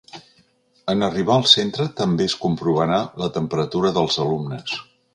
[0.93, 4.79] En arribar al centre també es comprovarà la temperatura dels alumnes.